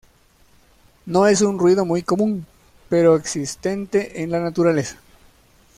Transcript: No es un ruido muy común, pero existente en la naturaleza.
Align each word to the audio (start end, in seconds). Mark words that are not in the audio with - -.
No 1.05 1.27
es 1.27 1.41
un 1.41 1.59
ruido 1.59 1.85
muy 1.85 2.01
común, 2.01 2.47
pero 2.89 3.15
existente 3.15 4.23
en 4.23 4.31
la 4.31 4.39
naturaleza. 4.39 4.97